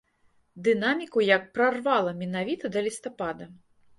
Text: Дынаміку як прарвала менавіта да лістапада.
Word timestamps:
Дынаміку 0.67 1.19
як 1.25 1.43
прарвала 1.59 2.15
менавіта 2.21 2.71
да 2.77 2.83
лістапада. 2.87 3.51